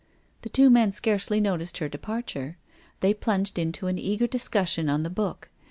The 0.41 0.49
two 0.49 0.71
men 0.71 0.91
scarcely 0.91 1.39
noticed 1.39 1.77
her 1.77 1.87
departure. 1.87 2.57
They 3.01 3.13
plunged 3.13 3.59
into 3.59 3.85
an 3.85 3.99
eager 3.99 4.25
discussion 4.25 4.89
on 4.89 5.03
the 5.03 5.11
book. 5.11 5.49